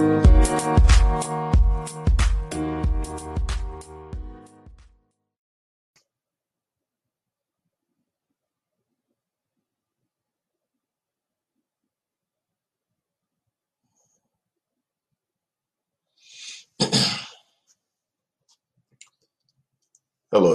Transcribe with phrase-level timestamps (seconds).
[0.00, 0.22] Hello,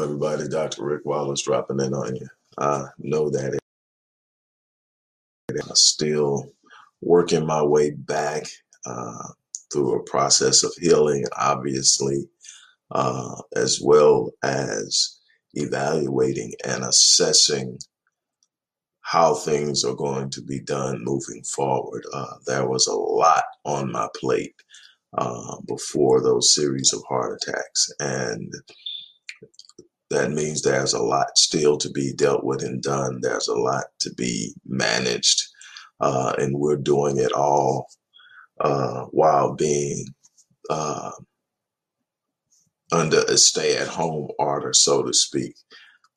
[0.04, 0.48] everybody.
[0.48, 0.84] Dr.
[0.84, 2.28] Rick Wallace dropping in on you.
[2.58, 3.60] I know that
[5.52, 6.52] I'm still
[7.02, 8.46] working my way back
[8.86, 9.28] uh,
[9.72, 12.28] through a process of healing, obviously,
[12.92, 15.20] uh, as well as
[15.54, 17.78] evaluating and assessing
[19.02, 22.04] how things are going to be done moving forward.
[22.14, 24.56] Uh, there was a lot on my plate
[25.18, 27.92] uh, before those series of heart attacks.
[28.00, 28.52] And
[30.10, 33.20] that means there's a lot still to be dealt with and done.
[33.22, 35.42] There's a lot to be managed.
[36.00, 37.88] Uh, and we're doing it all
[38.60, 40.06] uh, while being
[40.70, 41.12] uh,
[42.92, 45.56] under a stay at home order, so to speak.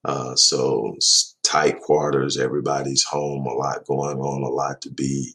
[0.04, 0.94] Uh, so
[1.42, 5.34] tight quarters, everybody's home, a lot going on, a lot to be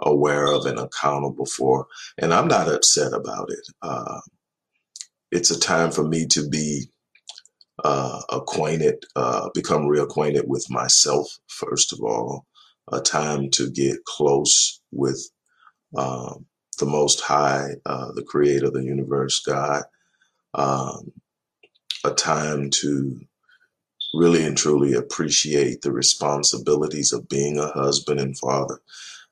[0.00, 1.86] aware of and accountable for.
[2.18, 3.68] And I'm not upset about it.
[3.82, 4.20] Uh,
[5.30, 6.84] it's a time for me to be
[7.84, 12.46] uh, acquainted, uh, become reacquainted with myself, first of all,
[12.92, 15.30] a time to get close with
[15.96, 16.46] um,
[16.78, 19.82] the Most High, uh, the Creator of the universe, God,
[20.54, 21.12] um,
[22.04, 23.20] a time to
[24.14, 28.80] really and truly appreciate the responsibilities of being a husband and father.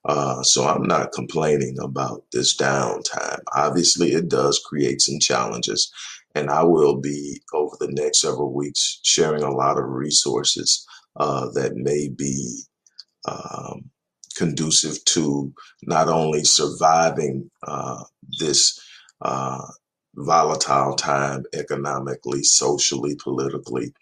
[0.05, 3.41] Uh, so I'm not complaining about this downtime.
[3.55, 5.93] Obviously, it does create some challenges
[6.37, 11.49] and I will be over the next several weeks sharing a lot of resources uh,
[11.55, 12.61] that may be
[13.27, 13.91] um,
[14.37, 15.53] conducive to
[15.85, 18.03] not only surviving uh,
[18.39, 18.79] this
[19.23, 19.63] uh,
[20.15, 23.93] volatile time economically, socially, politically,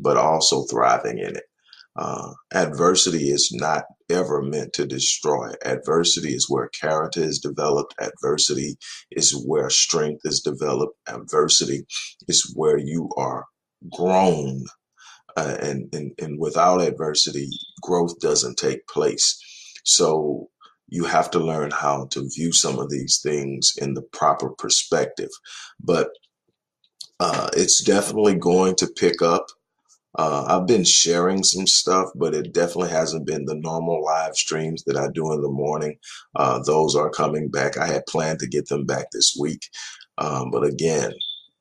[0.00, 1.44] but also thriving in it.
[1.96, 5.50] Uh, adversity is not ever meant to destroy.
[5.64, 7.94] Adversity is where character is developed.
[8.00, 8.76] Adversity
[9.10, 10.94] is where strength is developed.
[11.08, 11.86] Adversity
[12.28, 13.46] is where you are
[13.90, 14.64] grown.
[15.36, 17.50] Uh, and, and, and without adversity,
[17.82, 19.38] growth doesn't take place.
[19.86, 20.50] So
[20.88, 25.30] you have to learn how to view some of these things in the proper perspective.
[25.80, 26.10] But
[27.18, 29.46] uh, it's definitely going to pick up.
[30.18, 34.82] Uh, I've been sharing some stuff, but it definitely hasn't been the normal live streams
[34.84, 35.98] that I do in the morning.
[36.34, 37.76] Uh, those are coming back.
[37.76, 39.68] I had planned to get them back this week.
[40.18, 41.12] Um, but again,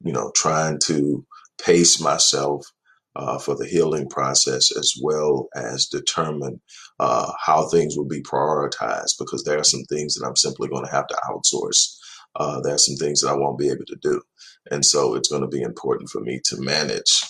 [0.03, 1.25] you know, trying to
[1.61, 2.65] pace myself
[3.15, 6.61] uh, for the healing process as well as determine
[6.99, 10.85] uh, how things will be prioritized because there are some things that I'm simply going
[10.85, 11.97] to have to outsource.
[12.35, 14.21] Uh, there are some things that I won't be able to do.
[14.71, 17.23] And so it's going to be important for me to manage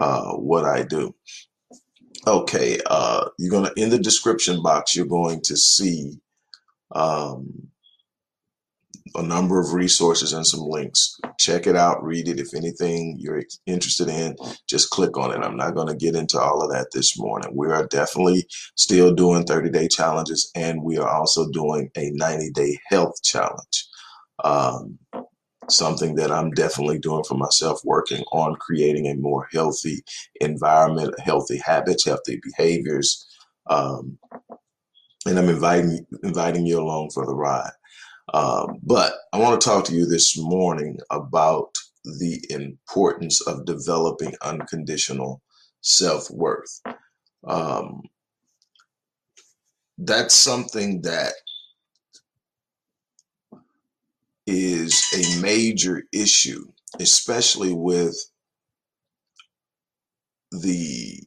[0.00, 1.14] uh, what I do.
[2.26, 4.96] Okay, uh, you're gonna in the description box.
[4.96, 6.20] You're going to see
[6.92, 7.68] um,
[9.14, 11.18] a number of resources and some links.
[11.38, 12.40] Check it out, read it.
[12.40, 14.36] If anything you're interested in,
[14.68, 15.44] just click on it.
[15.44, 17.52] I'm not going to get into all of that this morning.
[17.54, 18.46] We are definitely
[18.76, 23.86] still doing 30 day challenges, and we are also doing a 90 day health challenge.
[24.44, 24.98] Um,
[25.70, 30.02] something that I'm definitely doing for myself, working on creating a more healthy
[30.40, 33.26] environment, healthy habits, healthy behaviors.
[33.68, 34.18] Um,
[35.26, 37.70] and I'm inviting inviting you along for the ride.
[38.34, 41.70] Um, but I want to talk to you this morning about
[42.04, 45.42] the importance of developing unconditional
[45.82, 46.80] self worth.
[47.46, 48.02] Um,
[49.98, 51.34] that's something that
[54.46, 56.66] is a major issue,
[57.00, 58.16] especially with
[60.52, 61.20] the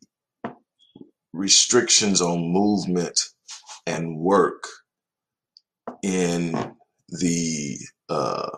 [1.34, 3.20] restrictions on movement
[3.88, 4.66] and work
[6.04, 6.76] in
[7.20, 7.78] the
[8.10, 8.50] uh,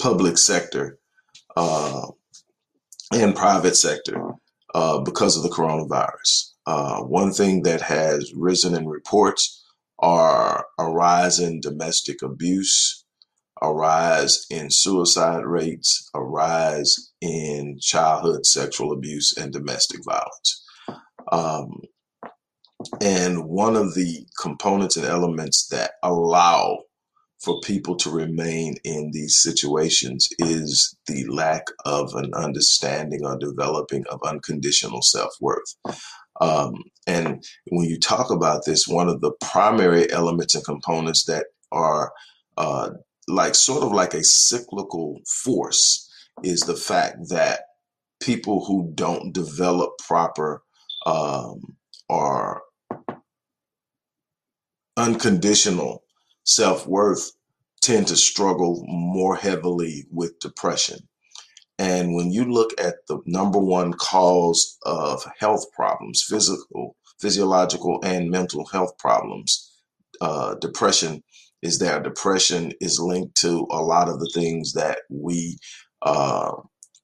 [0.00, 0.98] public sector
[1.56, 2.06] uh,
[3.12, 4.32] and private sector
[4.74, 6.52] uh, because of the coronavirus.
[6.66, 9.64] Uh, one thing that has risen in reports
[9.98, 13.04] are a rise in domestic abuse,
[13.60, 20.64] a rise in suicide rates, a rise in childhood sexual abuse and domestic violence.
[21.30, 21.82] Um,
[23.00, 26.80] and one of the components and elements that allow
[27.42, 34.04] for people to remain in these situations is the lack of an understanding or developing
[34.10, 35.74] of unconditional self worth.
[36.40, 36.74] Um,
[37.06, 42.12] and when you talk about this, one of the primary elements and components that are
[42.56, 42.90] uh,
[43.28, 46.08] like sort of like a cyclical force
[46.42, 47.60] is the fact that
[48.20, 50.62] people who don't develop proper
[51.06, 51.76] um,
[52.08, 52.62] or
[54.96, 56.01] unconditional
[56.44, 57.32] self worth
[57.80, 60.98] tend to struggle more heavily with depression.
[61.78, 68.30] And when you look at the number one cause of health problems, physical, physiological, and
[68.30, 69.72] mental health problems,
[70.20, 71.24] uh, depression
[71.62, 72.00] is there.
[72.00, 75.58] Depression is linked to a lot of the things that we
[76.02, 76.52] uh,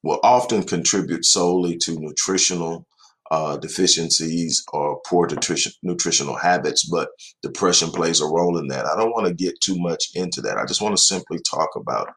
[0.03, 2.85] will often contribute solely to nutritional
[3.31, 7.09] uh, deficiencies or poor nutrition, nutritional habits, but
[7.43, 8.85] depression plays a role in that.
[8.85, 10.57] I don't want to get too much into that.
[10.57, 12.09] I just want to simply talk about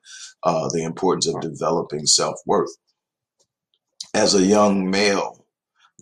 [0.44, 2.70] uh, the importance of developing self worth.
[4.14, 5.46] As a young male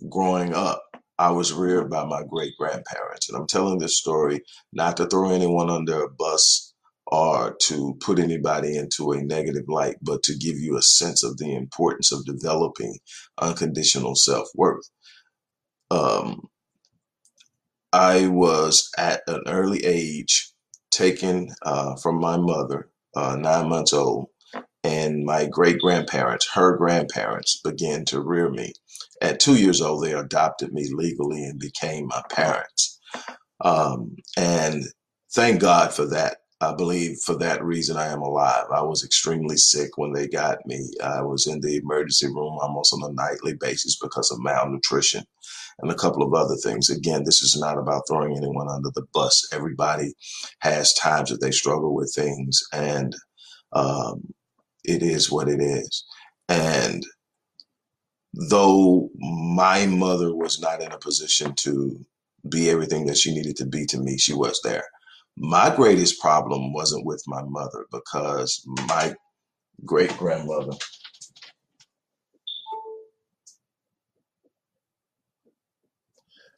[0.09, 0.83] growing up,
[1.19, 3.29] I was reared by my great grandparents.
[3.29, 4.41] And I'm telling this story
[4.73, 6.73] not to throw anyone under a bus
[7.07, 11.37] or to put anybody into a negative light, but to give you a sense of
[11.37, 12.97] the importance of developing
[13.39, 14.89] unconditional self worth.
[15.91, 16.49] Um,
[17.91, 20.51] I was at an early age
[20.91, 24.27] taken uh, from my mother, uh, nine months old,
[24.83, 28.73] and my great grandparents, her grandparents, began to rear me.
[29.21, 32.99] At two years old, they adopted me legally and became my parents.
[33.61, 34.83] Um, and
[35.33, 36.39] thank God for that.
[36.61, 38.65] I believe for that reason I am alive.
[38.73, 40.91] I was extremely sick when they got me.
[41.03, 45.25] I was in the emergency room almost on a nightly basis because of malnutrition
[45.79, 46.89] and a couple of other things.
[46.89, 49.47] Again, this is not about throwing anyone under the bus.
[49.53, 50.13] Everybody
[50.61, 53.15] has times that they struggle with things, and
[53.73, 54.33] um,
[54.85, 56.05] it is what it is.
[56.49, 57.05] And
[58.33, 61.99] though my mother was not in a position to
[62.49, 64.85] be everything that she needed to be to me, she was there.
[65.37, 69.15] My greatest problem wasn't with my mother because my
[69.85, 70.73] great grandmother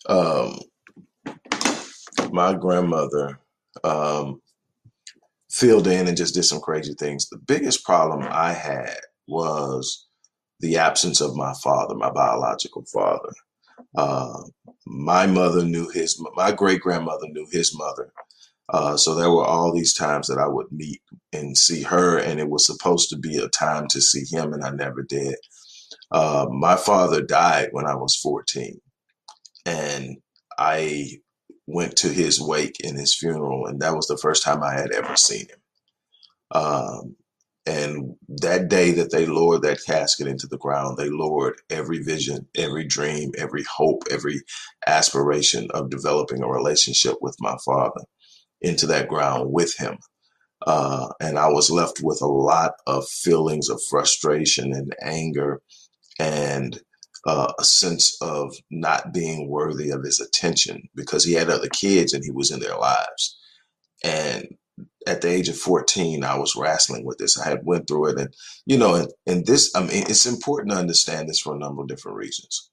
[0.08, 0.60] um,
[2.32, 3.40] my grandmother
[3.84, 4.42] um,
[5.50, 7.30] filled in and just did some crazy things.
[7.30, 8.98] The biggest problem I had
[9.28, 10.08] was
[10.60, 13.30] the absence of my father, my biological father.
[13.98, 14.44] Uh,
[14.86, 18.12] my mother knew his, my great grandmother knew his mother.
[18.70, 21.02] Uh, so there were all these times that I would meet
[21.34, 24.64] and see her, and it was supposed to be a time to see him, and
[24.64, 25.36] I never did.
[26.12, 28.80] Uh, my father died when I was 14
[29.66, 30.18] and
[30.58, 31.20] I
[31.68, 34.92] went to his wake in his funeral, and that was the first time I had
[34.92, 35.60] ever seen him.
[36.52, 37.16] Um,
[37.66, 42.48] and that day that they lowered that casket into the ground, they lowered every vision,
[42.56, 44.42] every dream, every hope, every
[44.86, 48.02] aspiration of developing a relationship with my father
[48.64, 49.98] into that ground with him.
[50.66, 55.62] Uh, and I was left with a lot of feelings of frustration and anger
[56.20, 56.80] and
[57.26, 62.14] uh, a sense of not being worthy of his attention because he had other kids
[62.14, 63.38] and he was in their lives.
[64.04, 64.56] And
[65.08, 67.40] at the age of 14, I was wrestling with this.
[67.40, 68.20] I had went through it.
[68.20, 68.34] And,
[68.66, 71.82] you know, and, and this, I mean, it's important to understand this for a number
[71.82, 72.70] of different reasons.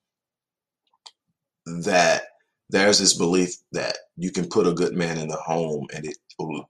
[1.66, 2.22] That
[2.70, 6.16] there's this belief that you can put a good man in the home and it,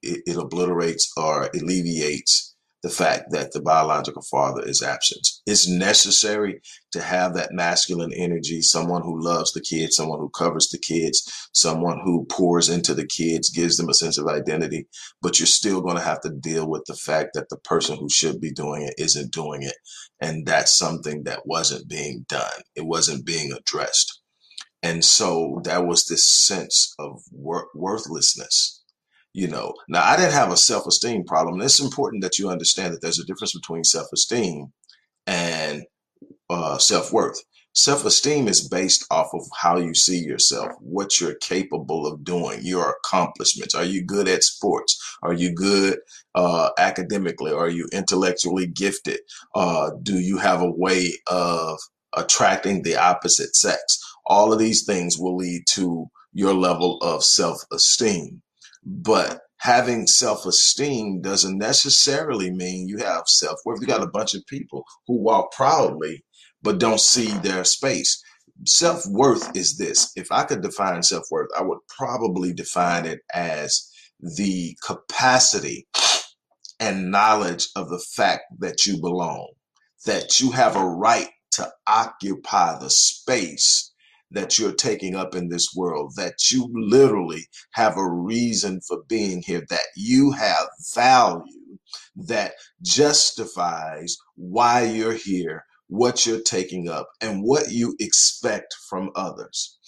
[0.03, 2.51] it, it obliterates or alleviates
[2.83, 5.29] the fact that the biological father is absent.
[5.47, 10.69] It's necessary to have that masculine energy, someone who loves the kids, someone who covers
[10.69, 14.87] the kids, someone who pours into the kids, gives them a sense of identity.
[15.21, 18.09] But you're still going to have to deal with the fact that the person who
[18.09, 19.77] should be doing it isn't doing it.
[20.23, 24.20] And that's something that wasn't being done, it wasn't being addressed.
[24.83, 28.81] And so that was this sense of wor- worthlessness
[29.33, 29.75] you know.
[29.89, 33.21] Now i didn't have a self-esteem problem and it's important that you understand that there's
[33.21, 34.73] a difference between self-esteem
[35.27, 35.85] and
[36.49, 37.41] uh, self-worth.
[37.73, 42.97] Self-esteem is based off of how you see yourself what you're capable of doing your
[42.99, 43.77] accomplishments.
[43.77, 45.01] Are you good at sports?
[45.23, 45.99] Are you good
[46.35, 47.53] uh, academically?
[47.53, 49.21] Are you intellectually gifted?
[49.55, 51.79] Uh, do you have a way of
[52.17, 58.33] attracting the opposite sex all of these things will lead to your level of self-esteem
[58.85, 63.81] but having self esteem doesn't necessarily mean you have self worth.
[63.83, 66.25] You got a bunch of people who walk proudly
[66.63, 68.23] but don't see their space.
[68.67, 70.13] Self worth is this.
[70.17, 73.89] If I could define self worth, I would probably define it as
[74.21, 75.89] the capacity
[76.81, 79.53] and knowledge of the fact that you belong,
[80.07, 83.90] that you have a right to occupy the space
[84.33, 89.43] that you're taking up in this world, that you literally have a reason for being
[89.47, 91.45] here, that you have value
[92.17, 99.79] that justifies why you're here, what you're taking up, and what you expect from others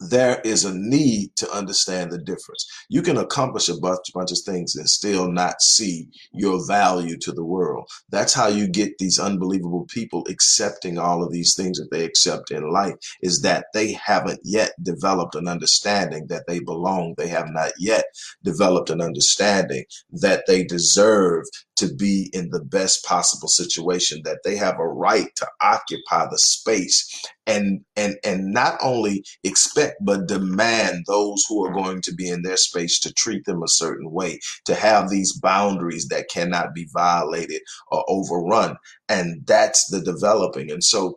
[0.00, 2.66] there is a need to understand the difference.
[2.88, 7.32] You can accomplish a bunch, bunch of things and still not see your value to
[7.32, 7.88] the world.
[8.10, 12.50] That's how you get these unbelievable people accepting all of these things that they accept
[12.50, 17.14] in life is that they haven't yet developed an understanding that they belong.
[17.16, 18.04] They have not yet
[18.44, 21.44] developed an understanding that they deserve
[21.76, 26.38] to be in the best possible situation that they have a right to occupy the
[26.38, 32.28] space and and and not only expect but demand those who are going to be
[32.28, 36.74] in their space to treat them a certain way to have these boundaries that cannot
[36.74, 38.76] be violated or overrun.
[39.08, 40.70] And that's the developing.
[40.70, 41.16] And so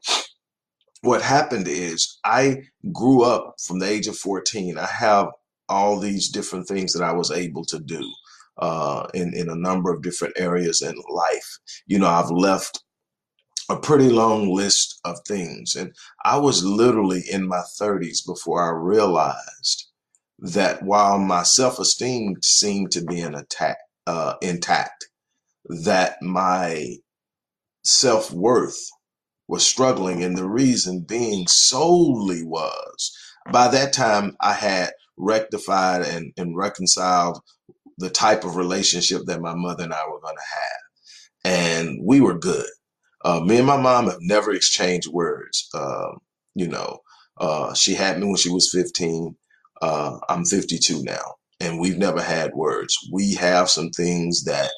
[1.02, 2.58] what happened is i
[2.94, 5.30] grew up from the age of 14 i have
[5.68, 8.04] all these different things that i was able to do
[8.58, 11.60] uh, in in a number of different areas in life.
[11.88, 12.84] You know, I've left
[13.72, 15.94] a pretty long list of things, and
[16.26, 19.88] I was literally in my 30s before I realized
[20.40, 25.08] that while my self esteem seemed to be attack, uh, intact,
[25.84, 26.96] that my
[27.84, 28.90] self worth
[29.48, 33.18] was struggling, and the reason being solely was
[33.52, 37.42] by that time I had rectified and, and reconciled
[37.98, 41.54] the type of relationship that my mother and I were going to have.
[41.54, 42.68] And we were good.
[43.26, 45.70] Uh, me and my mom have never exchanged words.
[45.74, 46.20] Um,
[46.56, 47.00] you know,
[47.40, 49.36] uh, she had me when she was 15.
[49.82, 52.98] Uh, I'm 52 now, and we've never had words.
[53.12, 54.72] We have some things that,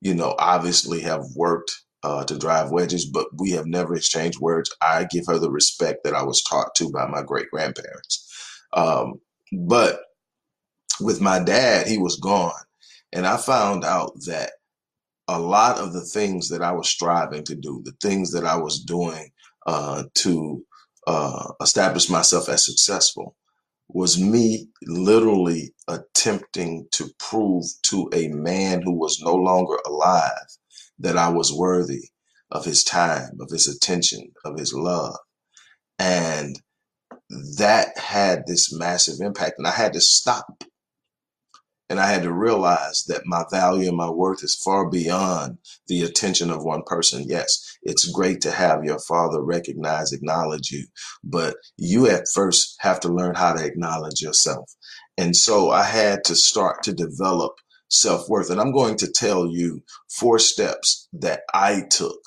[0.00, 1.72] you know, obviously have worked
[2.04, 4.74] uh, to drive wedges, but we have never exchanged words.
[4.82, 8.28] I give her the respect that I was taught to by my great grandparents.
[8.74, 9.20] Um,
[9.52, 10.00] but
[11.00, 12.52] with my dad, he was gone.
[13.12, 14.52] And I found out that
[15.28, 18.56] a lot of the things that I was striving to do, the things that I
[18.56, 19.30] was doing
[19.66, 20.64] uh, to
[21.06, 23.34] uh, establish myself as successful,
[23.88, 30.46] was me literally attempting to prove to a man who was no longer alive
[30.98, 32.08] that I was worthy
[32.50, 35.16] of his time, of his attention, of his love.
[35.98, 36.60] And
[37.58, 39.54] that had this massive impact.
[39.58, 40.64] And I had to stop
[41.88, 46.02] and I had to realize that my value and my worth is far beyond the
[46.02, 47.24] attention of one person.
[47.26, 50.86] Yes, it's great to have your father recognize, acknowledge you,
[51.22, 54.70] but you at first have to learn how to acknowledge yourself.
[55.16, 57.52] And so I had to start to develop
[57.88, 58.50] self worth.
[58.50, 62.20] And I'm going to tell you four steps that I took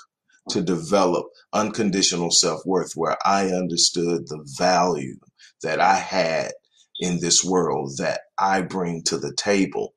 [0.51, 5.17] to develop unconditional self worth, where I understood the value
[5.63, 6.51] that I had
[6.99, 9.93] in this world that I bring to the table.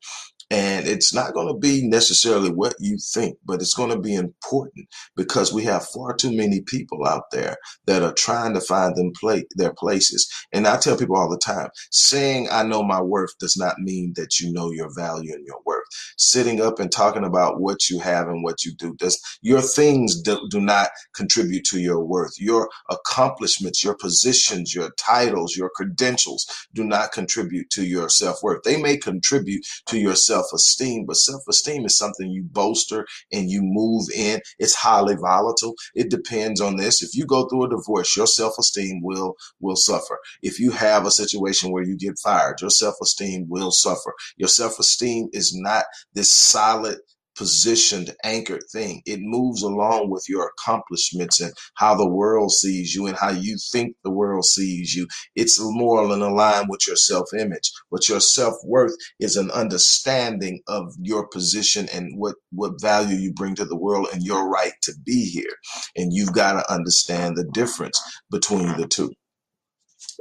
[0.52, 4.14] And it's not going to be necessarily what you think, but it's going to be
[4.16, 7.56] important because we have far too many people out there
[7.88, 10.30] that are trying to find them play their places.
[10.54, 14.14] And I tell people all the time, saying I know my worth does not mean
[14.16, 15.84] that you know your value and your worth.
[16.18, 20.22] Sitting up and talking about what you have and what you do does your things
[20.22, 22.34] do, do not contribute to your worth.
[22.40, 28.64] Your accomplishments, your positions, your titles, your credentials do not contribute to your self-worth.
[28.64, 33.06] They may contribute to your self self esteem, but self esteem is something you bolster
[33.32, 34.40] and you move in.
[34.58, 35.74] It's highly volatile.
[35.94, 37.02] It depends on this.
[37.02, 40.18] If you go through a divorce, your self esteem will will suffer.
[40.42, 44.14] If you have a situation where you get fired, your self esteem will suffer.
[44.36, 45.84] Your self esteem is not
[46.14, 46.98] this solid
[47.36, 49.02] positioned, anchored thing.
[49.06, 53.56] It moves along with your accomplishments and how the world sees you and how you
[53.72, 55.06] think the world sees you.
[55.36, 57.70] It's more in line with your self image.
[57.90, 63.32] But your self worth is an understanding of your position and what, what value you
[63.32, 65.54] bring to the world and your right to be here.
[65.96, 69.12] And you've got to understand the difference between the two.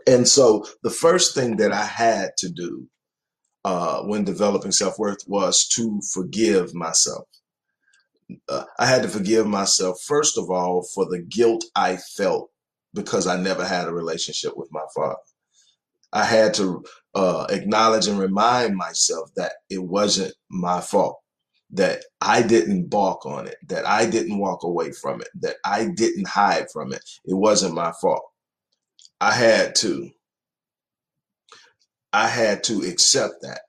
[0.08, 2.88] And so the first thing that I had to do
[3.64, 7.28] uh, when developing self worth was to forgive myself.
[8.48, 12.50] Uh, I had to forgive myself, first of all, for the guilt I felt
[12.94, 15.20] because I never had a relationship with my father.
[16.14, 16.84] I had to
[17.16, 21.20] uh, acknowledge and remind myself that it wasn't my fault,
[21.72, 25.88] that I didn't balk on it, that I didn't walk away from it, that I
[25.96, 27.04] didn't hide from it.
[27.26, 28.24] It wasn't my fault.
[29.22, 30.10] I had to
[32.14, 33.62] I had to accept that.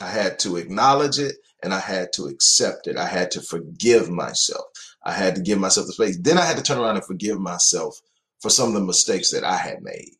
[0.00, 2.96] I had to acknowledge it and I had to accept it.
[2.96, 4.64] I had to forgive myself.
[5.04, 6.18] I had to give myself the space.
[6.20, 8.00] Then I had to turn around and forgive myself
[8.40, 10.10] for some of the mistakes that I had made.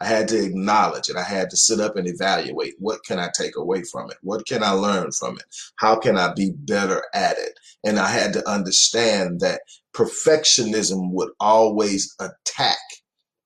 [0.00, 1.16] I had to acknowledge it.
[1.16, 4.16] I had to sit up and evaluate what can I take away from it?
[4.22, 5.44] What can I learn from it?
[5.76, 7.58] How can I be better at it?
[7.84, 9.62] And I had to understand that
[9.94, 12.78] perfectionism would always attack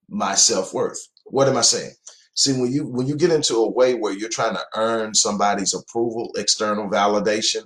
[0.08, 0.98] my self-worth.
[1.24, 1.92] What am I saying?
[2.34, 5.74] See, when you when you get into a way where you're trying to earn somebody's
[5.74, 7.64] approval, external validation,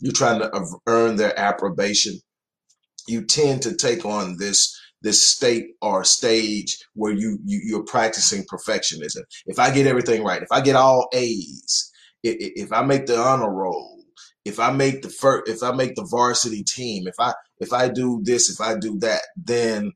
[0.00, 0.50] you're trying to
[0.86, 2.14] earn their approbation,
[3.08, 8.44] you tend to take on this this state or stage where you, you you're practicing
[8.44, 9.22] perfectionism.
[9.46, 11.92] If I get everything right, if I get all A's,
[12.24, 14.04] if, if I make the honor roll,
[14.44, 17.88] if I make the first, if I make the varsity team, if I if I
[17.88, 19.92] do this, if I do that, then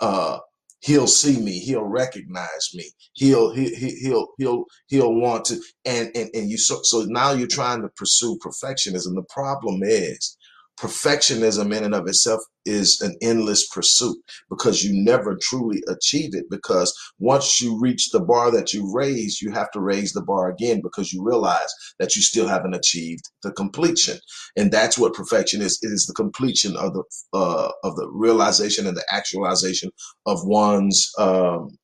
[0.00, 0.38] uh,
[0.86, 1.58] he'll see me.
[1.58, 2.84] He'll recognize me.
[3.14, 7.32] He'll he, he, he'll he'll he'll want to and and, and you so, so now
[7.32, 9.14] you're trying to pursue perfectionism.
[9.14, 10.36] The problem is
[10.80, 14.16] perfectionism in and of itself is an endless pursuit
[14.50, 19.40] because you never truly achieve it because once you reach the bar that you raise
[19.40, 23.30] you have to raise the bar again because you realize that you still haven't achieved
[23.42, 24.18] the completion.
[24.56, 25.78] And that's what perfection is.
[25.82, 29.90] It is the completion of the uh, of the realization and the actualization
[30.26, 31.76] of one's um,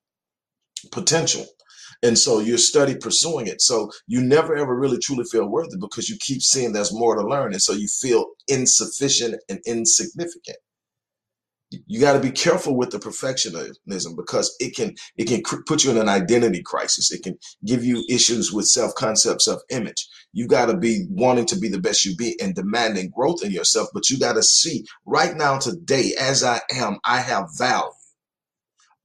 [0.90, 1.46] potential
[2.02, 3.60] and so you study pursuing it.
[3.62, 7.26] So you never ever really truly feel worthy because you keep seeing there's more to
[7.26, 7.52] learn.
[7.52, 10.58] And so you feel insufficient and insignificant.
[11.86, 15.90] You got to be careful with the perfectionism because it can it can put you
[15.90, 17.10] in an identity crisis.
[17.10, 20.06] It can give you issues with self-concept, self-image.
[20.34, 23.52] You got to be wanting to be the best you be and demanding growth in
[23.52, 27.90] yourself, but you got to see right now today as I am, I have value.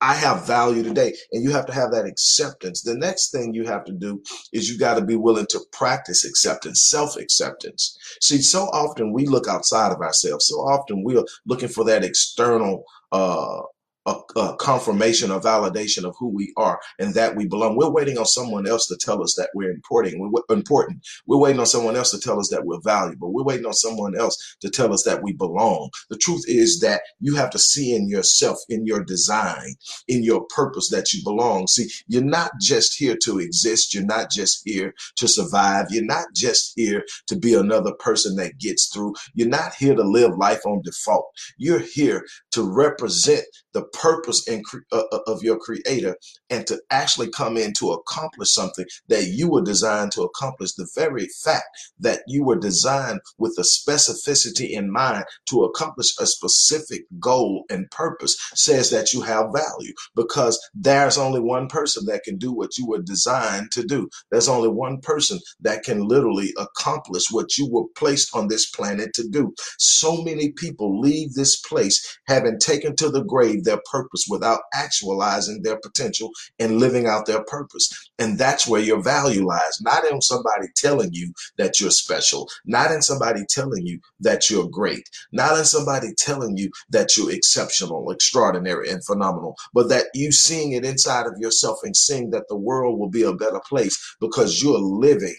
[0.01, 1.13] I have value today.
[1.31, 2.81] And you have to have that acceptance.
[2.81, 4.21] The next thing you have to do
[4.53, 7.97] is you got to be willing to practice acceptance, self acceptance.
[8.21, 10.47] See, so often we look outside of ourselves.
[10.47, 13.61] So often we are looking for that external, uh,
[14.07, 17.75] a, a, confirmation or validation of who we are and that we belong.
[17.75, 20.15] We're waiting on someone else to tell us that we're important.
[20.19, 21.05] We're important.
[21.27, 23.33] We're waiting on someone else to tell us that we're valuable.
[23.33, 25.89] We're waiting on someone else to tell us that we belong.
[26.09, 29.75] The truth is that you have to see in yourself, in your design,
[30.07, 31.67] in your purpose that you belong.
[31.67, 33.93] See, you're not just here to exist.
[33.93, 35.87] You're not just here to survive.
[35.89, 39.15] You're not just here to be another person that gets through.
[39.33, 41.27] You're not here to live life on default.
[41.57, 43.43] You're here to represent
[43.73, 46.17] the purpose in, uh, uh, of your creator
[46.49, 50.73] and to actually come in to accomplish something that you were designed to accomplish.
[50.73, 51.67] The very fact
[51.99, 57.89] that you were designed with the specificity in mind to accomplish a specific goal and
[57.91, 62.77] purpose says that you have value because there's only one person that can do what
[62.77, 64.09] you were designed to do.
[64.31, 69.13] There's only one person that can literally accomplish what you were placed on this planet
[69.15, 69.53] to do.
[69.79, 75.61] So many people leave this place having taken to the grave their purpose without actualizing
[75.61, 78.11] their potential and living out their purpose.
[78.19, 82.91] And that's where your value lies, not in somebody telling you that you're special, not
[82.91, 88.11] in somebody telling you that you're great, not in somebody telling you that you're exceptional,
[88.11, 92.57] extraordinary, and phenomenal, but that you seeing it inside of yourself and seeing that the
[92.57, 95.35] world will be a better place because you're living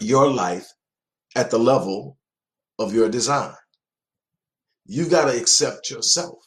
[0.00, 0.72] your life
[1.36, 2.18] at the level
[2.78, 3.54] of your design.
[4.86, 6.38] You've got to accept yourself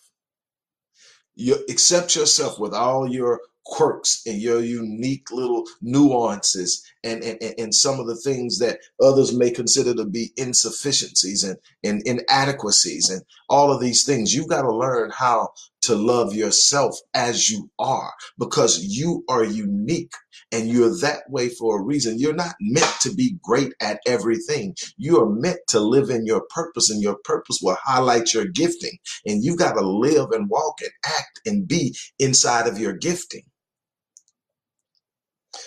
[1.36, 7.74] you accept yourself with all your quirks and your unique little nuances and, and, and
[7.74, 13.22] some of the things that others may consider to be insufficiencies and, and inadequacies and
[13.50, 14.34] all of these things.
[14.34, 20.14] You've got to learn how to love yourself as you are because you are unique
[20.52, 22.20] and you're that way for a reason.
[22.20, 24.76] You're not meant to be great at everything.
[24.98, 28.98] You are meant to live in your purpose, and your purpose will highlight your gifting.
[29.26, 33.44] And you've got to live and walk and act and be inside of your gifting.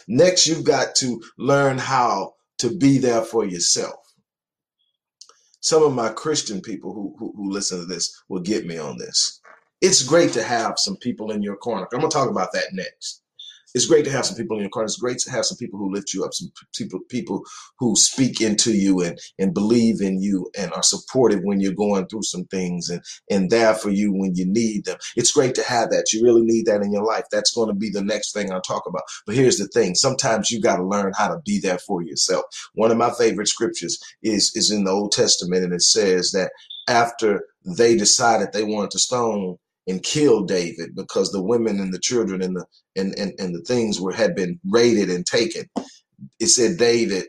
[0.09, 3.97] Next, you've got to learn how to be there for yourself.
[5.61, 8.99] Some of my Christian people who, who, who listen to this will get me on
[8.99, 9.41] this.
[9.81, 11.87] It's great to have some people in your corner.
[11.93, 13.23] I'm going to talk about that next
[13.77, 14.87] it's great to have some people in your corner.
[14.87, 17.43] It's great to have some people who lift you up, some people people
[17.79, 22.07] who speak into you and and believe in you and are supportive when you're going
[22.07, 24.97] through some things and and there for you when you need them.
[25.15, 26.11] It's great to have that.
[26.11, 27.25] You really need that in your life.
[27.31, 29.03] That's going to be the next thing I'll talk about.
[29.27, 32.45] But here's the thing: sometimes you got to learn how to be there for yourself.
[32.73, 36.51] One of my favorite scriptures is is in the Old Testament, and it says that
[36.89, 42.01] after they decided they wanted to stone and kill David because the women and the
[42.01, 45.67] children and the and, and, and the things were had been raided and taken.
[46.41, 47.27] It said David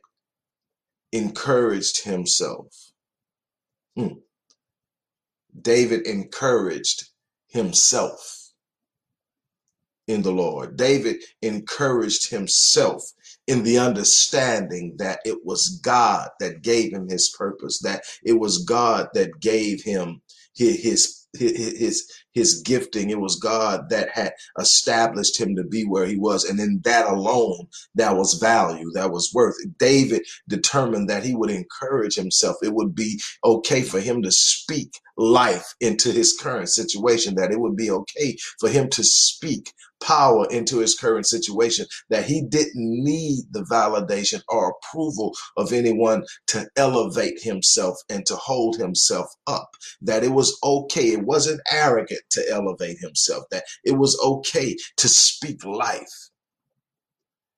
[1.11, 2.67] encouraged himself.
[3.97, 4.15] Hmm.
[5.61, 7.05] David encouraged
[7.49, 8.43] himself.
[10.07, 10.77] in the Lord.
[10.77, 13.03] David encouraged himself
[13.47, 18.65] in the understanding that it was God that gave him his purpose, that it was
[18.65, 20.21] God that gave him
[20.55, 23.09] his, his, his, gifting.
[23.09, 26.43] It was God that had established him to be where he was.
[26.43, 29.55] And in that alone, that was value, that was worth.
[29.79, 32.57] David determined that he would encourage himself.
[32.61, 37.59] It would be okay for him to speak life into his current situation, that it
[37.59, 42.73] would be okay for him to speak power into his current situation, that he didn't
[42.75, 49.71] need the validation or approval of anyone to elevate himself and to hold himself up,
[50.01, 51.09] that it was okay.
[51.09, 56.29] It wasn't arrogant to elevate himself, that it was okay to speak life.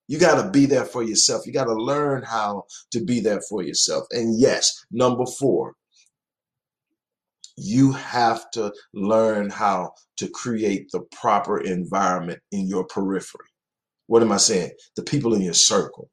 [0.07, 1.45] You got to be there for yourself.
[1.45, 4.05] You got to learn how to be there for yourself.
[4.09, 5.75] And yes, number four,
[7.59, 13.47] you have to learn how to create the proper environment in your periphery.
[14.07, 14.71] What am I saying?
[14.95, 16.09] The people in your circle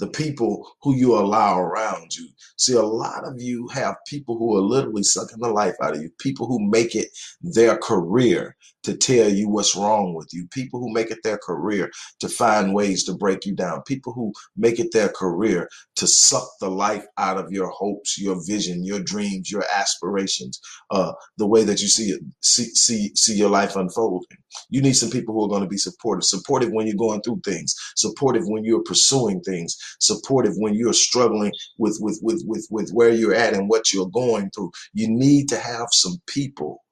[0.00, 2.28] the people who you allow around you.
[2.58, 6.02] See, a lot of you have people who are literally sucking the life out of
[6.02, 7.08] you, people who make it
[7.42, 11.90] their career to tell you what's wrong with you, people who make it their career
[12.20, 16.48] to find ways to break you down, people who make it their career to suck
[16.60, 20.60] the life out of your hopes, your vision, your dreams, your aspirations,
[20.90, 24.38] uh, the way that you see it, see, see, see your life unfolding.
[24.70, 27.42] You need some people who are going to be supportive, supportive when you're going through
[27.44, 32.90] things, supportive when you're pursuing things, supportive when you're struggling with, with, with, with, with
[32.92, 34.70] where you're at and what you're going through.
[34.92, 36.82] You need to have some people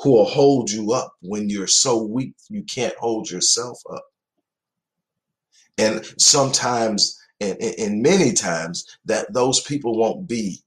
[0.00, 4.04] who will hold you up when you're so weak you can't hold yourself up.
[5.78, 10.63] And sometimes, and, and many times, that those people won't be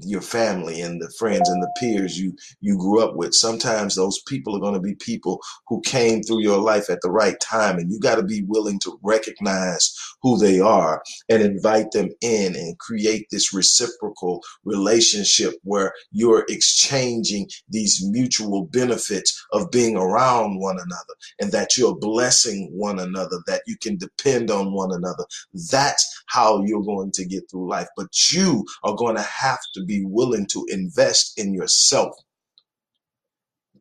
[0.00, 3.34] your family and the friends and the peers you you grew up with.
[3.34, 7.10] Sometimes those people are going to be people who came through your life at the
[7.10, 11.92] right time and you got to be willing to recognize who they are and invite
[11.92, 19.96] them in and create this reciprocal relationship where you're exchanging these mutual benefits of being
[19.96, 24.92] around one another and that you're blessing one another that you can depend on one
[24.92, 25.24] another.
[25.70, 27.88] That's how you're going to get through life.
[27.96, 32.14] But you are going to have to be willing to invest in yourself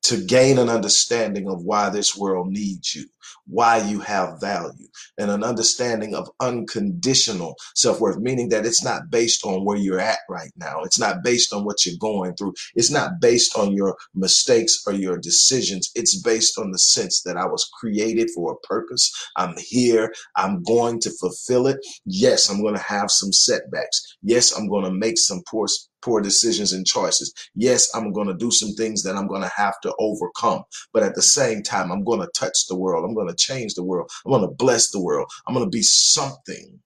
[0.03, 3.05] to gain an understanding of why this world needs you,
[3.47, 9.09] why you have value, and an understanding of unconditional self worth, meaning that it's not
[9.09, 10.81] based on where you're at right now.
[10.83, 12.53] It's not based on what you're going through.
[12.75, 15.91] It's not based on your mistakes or your decisions.
[15.95, 19.11] It's based on the sense that I was created for a purpose.
[19.35, 20.13] I'm here.
[20.35, 21.77] I'm going to fulfill it.
[22.05, 24.17] Yes, I'm going to have some setbacks.
[24.21, 25.67] Yes, I'm going to make some poor
[26.01, 27.33] poor decisions and choices.
[27.55, 30.63] Yes, I'm going to do some things that I'm going to have to overcome.
[30.93, 33.03] But at the same time, I'm going to touch the world.
[33.03, 34.11] I'm going to change the world.
[34.25, 35.31] I'm going to bless the world.
[35.47, 36.79] I'm going to be something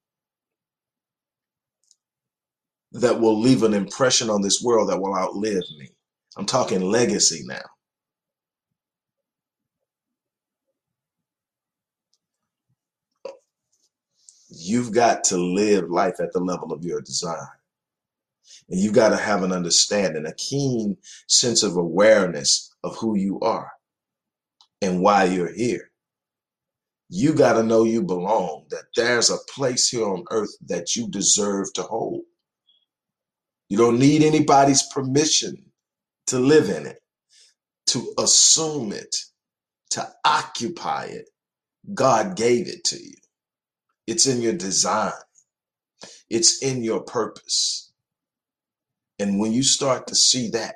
[2.93, 5.89] that will leave an impression on this world that will outlive me.
[6.37, 7.63] I'm talking legacy now.
[14.49, 17.47] You've got to live life at the level of your design.
[18.69, 23.39] And you've got to have an understanding, a keen sense of awareness of who you
[23.41, 23.71] are
[24.81, 25.90] and why you're here.
[27.11, 31.09] You got to know you belong, that there's a place here on earth that you
[31.09, 32.23] deserve to hold.
[33.69, 35.57] You don't need anybody's permission
[36.27, 36.99] to live in it,
[37.87, 39.15] to assume it,
[39.91, 41.29] to occupy it.
[41.93, 43.15] God gave it to you.
[44.07, 45.13] It's in your design.
[46.29, 47.91] It's in your purpose.
[49.19, 50.75] And when you start to see that,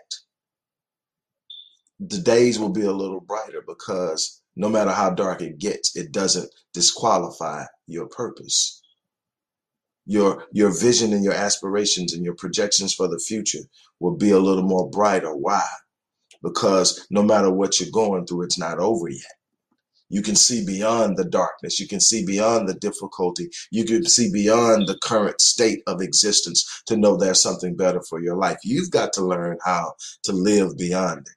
[2.00, 6.12] the days will be a little brighter because no matter how dark it gets, it
[6.12, 8.82] doesn't disqualify your purpose.
[10.06, 13.62] Your your vision and your aspirations and your projections for the future
[14.00, 15.36] will be a little more brighter.
[15.36, 15.66] Why?
[16.44, 19.22] Because no matter what you're going through, it's not over yet.
[20.10, 21.80] You can see beyond the darkness.
[21.80, 23.50] You can see beyond the difficulty.
[23.72, 28.22] You can see beyond the current state of existence to know there's something better for
[28.22, 28.60] your life.
[28.64, 31.35] You've got to learn how to live beyond it.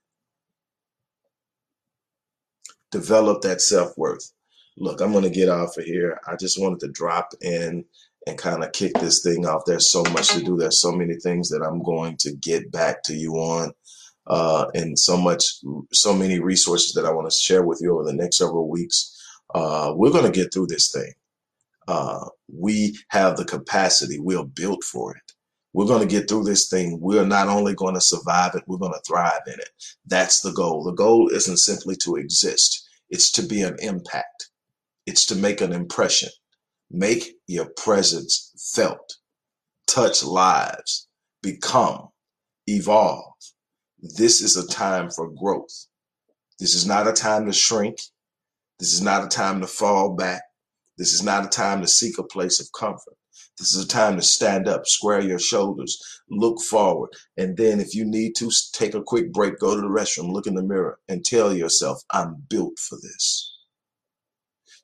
[2.90, 4.32] Develop that self worth.
[4.76, 6.20] Look, I'm going to get off of here.
[6.26, 7.84] I just wanted to drop in
[8.26, 9.62] and kind of kick this thing off.
[9.66, 10.56] There's so much to do.
[10.56, 13.72] There's so many things that I'm going to get back to you on
[14.26, 15.44] uh, and so much,
[15.92, 19.14] so many resources that I want to share with you over the next several weeks.
[19.54, 21.12] Uh, we're going to get through this thing.
[21.88, 24.18] Uh, we have the capacity.
[24.18, 25.27] We're built for it.
[25.72, 26.98] We're going to get through this thing.
[27.00, 29.70] We're not only going to survive it, we're going to thrive in it.
[30.06, 30.84] That's the goal.
[30.84, 32.88] The goal isn't simply to exist.
[33.10, 34.50] It's to be an impact.
[35.06, 36.30] It's to make an impression.
[36.90, 39.16] Make your presence felt.
[39.86, 41.08] Touch lives.
[41.42, 42.08] Become.
[42.66, 43.34] Evolve.
[44.00, 45.86] This is a time for growth.
[46.58, 48.00] This is not a time to shrink.
[48.78, 50.42] This is not a time to fall back.
[50.96, 53.17] This is not a time to seek a place of comfort.
[53.58, 57.10] This is a time to stand up, square your shoulders, look forward.
[57.38, 60.46] And then, if you need to, take a quick break, go to the restroom, look
[60.46, 63.56] in the mirror, and tell yourself, I'm built for this.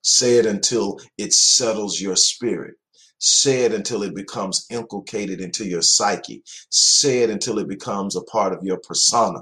[0.02, 2.74] Say it until it settles your spirit.
[3.18, 6.42] Say it until it becomes inculcated into your psyche.
[6.70, 9.40] Say it until it becomes a part of your persona.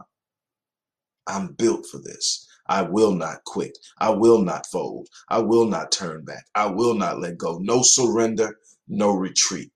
[1.28, 2.48] I'm built for this.
[2.68, 3.78] I will not quit.
[3.98, 5.08] I will not fold.
[5.28, 6.46] I will not turn back.
[6.56, 7.58] I will not let go.
[7.62, 8.58] No surrender,
[8.92, 9.72] no retreat.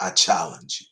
[0.00, 0.86] I challenge you.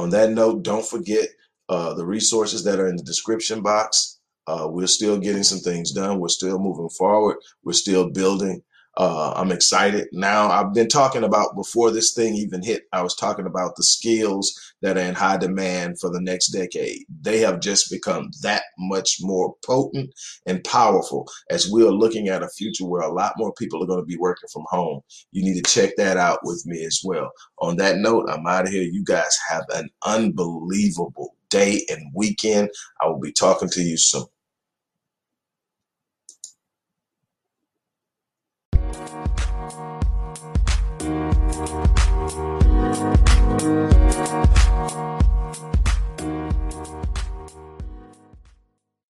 [0.00, 1.28] On that note, don't forget
[1.68, 4.20] uh, the resources that are in the description box.
[4.48, 6.20] Uh, we're still getting some things done.
[6.20, 7.38] We're still moving forward.
[7.64, 8.62] We're still building.
[8.96, 10.50] Uh, I'm excited now.
[10.50, 14.54] I've been talking about before this thing even hit, I was talking about the skills
[14.82, 17.04] that are in high demand for the next decade.
[17.22, 20.12] They have just become that much more potent
[20.46, 23.86] and powerful as we are looking at a future where a lot more people are
[23.86, 25.00] going to be working from home.
[25.32, 27.30] You need to check that out with me as well.
[27.60, 28.82] On that note, I'm out of here.
[28.82, 32.70] You guys have an unbelievable day and weekend.
[33.00, 34.26] I will be talking to you soon.